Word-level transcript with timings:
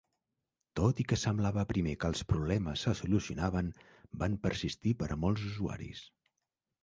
Tot 0.77 0.99
i 1.01 1.03
que 1.11 1.17
semblava 1.23 1.65
primer 1.71 1.91
que 2.03 2.09
els 2.13 2.23
problemes 2.31 2.85
se 2.87 2.93
solucionaven, 3.01 3.69
van 4.23 4.37
persistir 4.47 4.95
per 5.03 5.11
a 5.17 5.19
molts 5.27 5.45
usuaris. 5.51 6.05